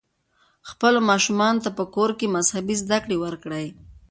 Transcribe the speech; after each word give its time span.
خپلو 0.69 0.99
ماشومانو 1.09 1.63
ته 1.65 1.69
په 1.77 1.83
کور 1.95 2.09
کې 2.19 2.33
مذهبي 2.35 2.75
زده 2.83 2.97
کړې 3.03 3.17
ورکړئ. 3.23 3.67